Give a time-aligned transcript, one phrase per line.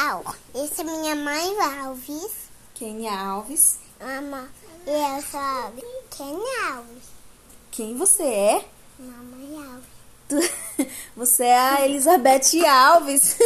[0.00, 0.24] Tchau.
[0.54, 2.32] Essa é minha mãe, Alves.
[2.74, 3.78] Kênia Alves.
[4.00, 4.48] Mama,
[4.86, 7.04] e eu sou é Alves?
[7.70, 8.64] Quem você é?
[8.98, 9.84] Mamãe Alves.
[10.26, 10.86] Tu-
[11.16, 13.36] Você é a Elizabeth Alves.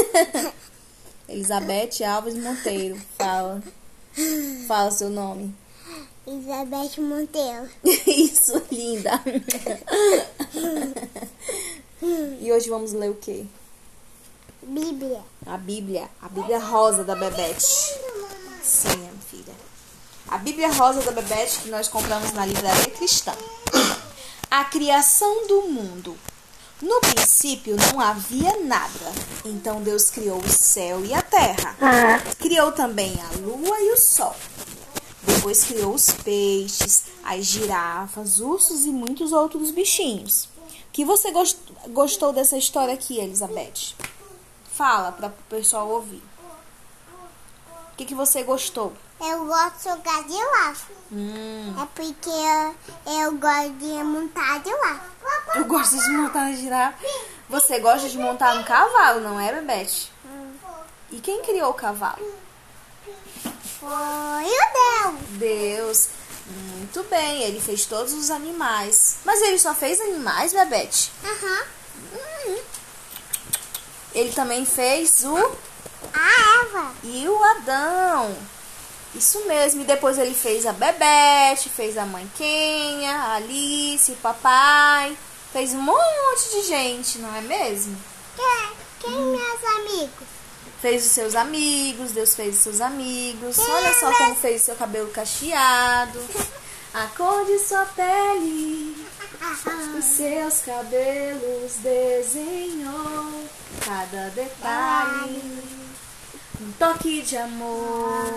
[1.28, 3.00] Elizabeth Alves Monteiro.
[3.18, 3.60] Fala.
[4.68, 5.52] Fala seu nome.
[6.24, 7.68] Elizabeth Monteiro.
[8.06, 9.20] Isso, linda.
[12.40, 13.44] E hoje vamos ler o quê?
[14.66, 15.20] Bíblia.
[15.46, 16.08] A Bíblia.
[16.22, 17.64] A Bíblia rosa da Bebete.
[18.62, 19.54] Sim, minha filha.
[20.28, 23.32] A Bíblia rosa da Bebete que nós compramos na livraria cristã.
[24.50, 26.16] A criação do mundo.
[26.82, 29.12] No princípio não havia nada.
[29.44, 31.76] Então Deus criou o céu e a terra.
[32.38, 34.34] Criou também a lua e o sol.
[35.22, 40.48] Depois criou os peixes, as girafas, ursos e muitos outros bichinhos.
[40.92, 41.58] Que você gost-
[41.88, 43.94] gostou dessa história aqui, Elizabeth?
[44.76, 46.22] Fala para o pessoal ouvir.
[47.92, 48.92] O que, que você gostou?
[49.20, 50.76] Eu gosto de jogar de lava.
[51.12, 52.74] Hum, É porque eu,
[53.22, 55.00] eu gosto de montar de lava.
[55.54, 56.98] eu gosto de montar na girafa.
[57.48, 60.10] Você gosta de montar no cavalo, não é, Bebete?
[61.12, 62.34] E quem criou o cavalo?
[63.78, 65.38] Foi o Deus.
[65.38, 66.08] Deus.
[66.76, 69.18] Muito bem, ele fez todos os animais.
[69.24, 71.12] Mas ele só fez animais, Bebete?
[71.24, 71.62] Aham.
[74.14, 75.36] Ele também fez o
[76.12, 76.92] A Eva.
[77.02, 78.36] e o Adão.
[79.14, 79.82] Isso mesmo.
[79.82, 85.16] E depois ele fez a Bebete, fez a mãe Quenha, a Alice, o papai.
[85.52, 87.96] Fez um monte de gente, não é mesmo?
[88.36, 88.72] Quem?
[89.00, 90.26] Quem meus amigos?
[90.80, 93.58] Fez os seus amigos, Deus fez os seus amigos.
[93.58, 96.20] Olha só como fez o seu cabelo cacheado.
[96.94, 98.96] A cor de sua pele,
[99.98, 103.43] os seus cabelos desenhou
[103.84, 105.42] cada detalhe.
[106.60, 108.32] Um toque de amor.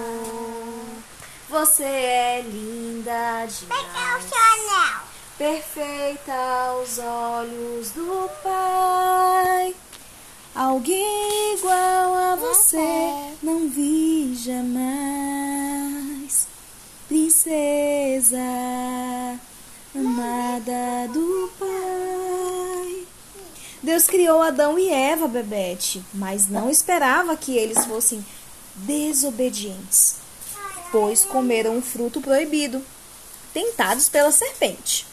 [1.50, 3.86] Você é linda demais.
[5.38, 9.74] Perfeita aos olhos do Pai.
[10.54, 14.88] Alguém igual a você não vi jamais.
[17.08, 18.38] Princesa
[19.96, 21.67] amada do Pai.
[23.88, 28.24] Deus criou Adão e Eva, Bebete, mas não esperava que eles fossem
[28.76, 30.16] desobedientes,
[30.92, 32.84] pois comeram um fruto proibido,
[33.54, 35.08] tentados pela serpente.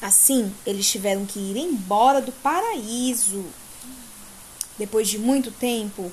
[0.00, 3.44] Assim, eles tiveram que ir embora do paraíso.
[4.78, 6.10] Depois de muito tempo,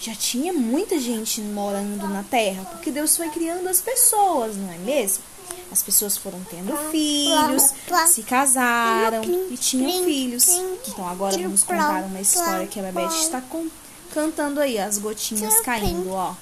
[0.00, 4.78] já tinha muita gente morando na terra, porque Deus foi criando as pessoas, não é
[4.78, 5.22] mesmo?
[5.70, 7.72] As pessoas foram tendo filhos,
[8.08, 10.48] se casaram e tinham filhos.
[10.88, 13.68] Então agora vamos contar uma história que a Bebete está con-
[14.14, 16.34] cantando aí, as gotinhas caindo, ó.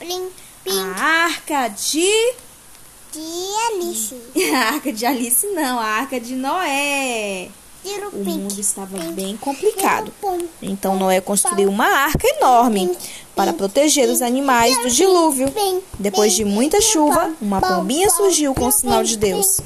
[0.96, 2.34] A arca de.
[3.12, 3.20] de
[3.72, 4.14] Alice.
[4.54, 7.48] A arca de Alice não, a arca de Noé.
[8.12, 10.12] O mundo estava bem complicado.
[10.60, 12.96] Então Noé construiu uma arca enorme
[13.34, 15.52] para proteger os animais do dilúvio.
[15.98, 19.60] Depois de muita chuva, uma pombinha surgiu com o sinal de Deus.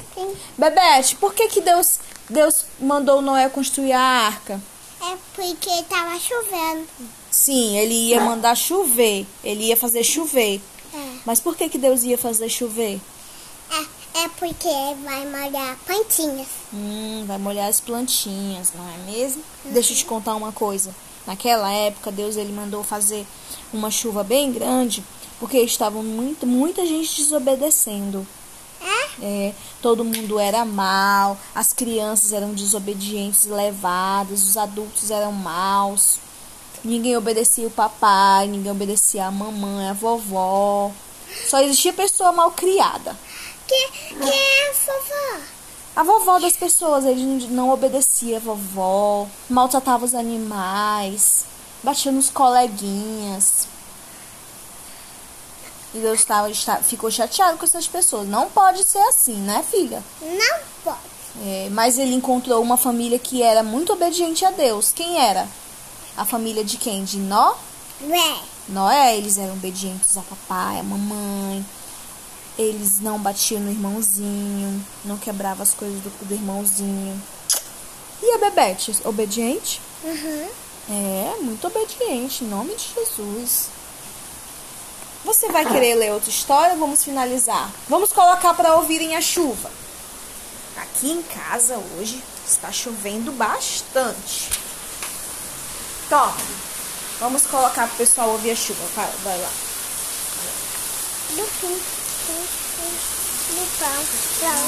[0.57, 1.99] Bebete, por que, que Deus,
[2.29, 4.61] Deus mandou Noé construir a arca?
[5.01, 6.85] É porque tava chovendo.
[7.31, 9.25] Sim, ele ia mandar chover.
[9.43, 10.61] Ele ia fazer chover.
[10.93, 10.97] É.
[11.25, 12.99] Mas por que, que Deus ia fazer chover?
[14.23, 14.69] É, porque
[15.03, 16.47] vai molhar plantinhas.
[16.71, 19.41] Hum, vai molhar as plantinhas, não é mesmo?
[19.65, 20.93] Deixa eu te contar uma coisa.
[21.25, 23.25] Naquela época, Deus ele mandou fazer
[23.73, 25.03] uma chuva bem grande,
[25.39, 28.27] porque estavam muito, muita gente desobedecendo.
[28.79, 29.25] É?
[29.25, 36.19] É, todo mundo era mal, as crianças eram desobedientes, levadas, os adultos eram maus.
[36.83, 40.91] Ninguém obedecia o papai, ninguém obedecia a mamãe, a vovó.
[41.47, 43.17] Só existia pessoa mal criada.
[43.71, 45.43] Que, quem é a vovó?
[45.95, 51.45] A vovó das pessoas, ele não obedecia a vovó, maltratava os animais,
[51.81, 53.67] batia nos coleguinhas.
[55.93, 56.49] E Deus estava,
[56.83, 58.27] ficou chateado com essas pessoas.
[58.27, 60.03] Não pode ser assim, né, filha?
[60.21, 60.99] Não pode.
[61.41, 64.91] É, mas ele encontrou uma família que era muito obediente a Deus.
[64.93, 65.47] Quem era?
[66.17, 67.05] A família de quem?
[67.05, 67.53] De Nó?
[68.01, 68.37] Ué,
[68.67, 71.65] Noé, eles eram obedientes ao papai, à mamãe.
[72.61, 77.19] Eles não batiam no irmãozinho, não quebravam as coisas do, do irmãozinho.
[78.21, 79.81] E a Bebete, obediente?
[80.03, 80.47] uhum.
[80.89, 83.69] É, muito obediente, em nome de Jesus.
[85.25, 87.71] Você vai querer ler outra história vamos finalizar?
[87.89, 89.71] Vamos colocar para ouvirem a chuva.
[90.77, 94.49] Aqui em casa hoje está chovendo bastante.
[96.09, 96.37] Toma.
[97.19, 98.83] Vamos colocar pro pessoal ouvir a chuva.
[98.95, 99.49] Vai, vai lá.
[101.61, 101.79] Pim,
[102.31, 104.01] no pão,
[104.39, 104.63] pão.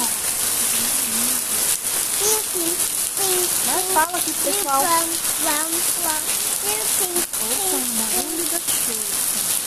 [2.22, 2.72] No pim,
[3.18, 4.82] pim, Mas fala aqui pessoal.
[4.82, 5.08] pão,
[5.44, 5.70] pão,
[6.04, 6.22] pão.
[6.64, 7.76] Pim, Ouça
[8.14, 9.16] pim, o da chuva.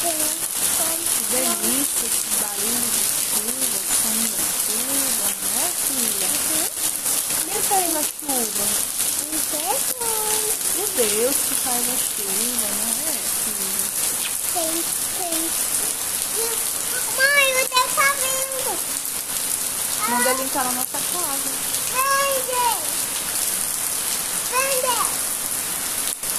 [0.02, 0.20] pim,
[0.76, 1.00] pim.
[1.06, 6.28] Que delícia esse barulho de chuva, o som da chuva, não é, filha?
[7.46, 8.66] Quem faz a chuva?
[9.32, 10.56] Interessante.
[10.76, 13.86] Meu Deus, que faz a chuva, não é, filha?
[14.52, 14.74] Pim,
[15.16, 15.40] pim.
[17.16, 18.72] Mãe, o Deus tá vindo.
[20.08, 21.50] Manda ele entrar na nossa casa.
[21.92, 22.96] Vem, Deus.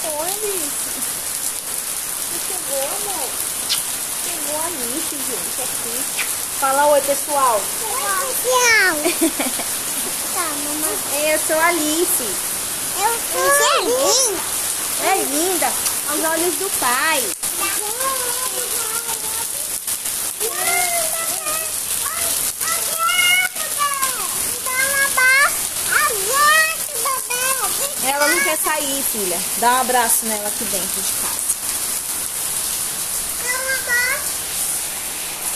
[0.04, 0.90] Oi, Alice.
[2.24, 3.28] Você chegou, amor?
[4.24, 5.96] Chegou a Alice, gente, aqui.
[6.60, 7.62] Fala oi, pessoal.
[8.42, 8.96] Tchau.
[10.34, 10.96] Tá, mamãe.
[11.30, 12.28] Eu sou a Alice.
[13.00, 14.44] Eu sou linda.
[15.04, 15.68] É linda
[16.10, 17.24] aos olhos do pai.
[28.10, 29.38] Ela não quer sair, filha.
[29.58, 31.48] Dá um abraço nela aqui dentro de casa.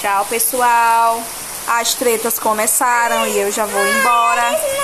[0.01, 1.23] Tchau, pessoal.
[1.67, 4.81] As tretas começaram e eu já vou embora.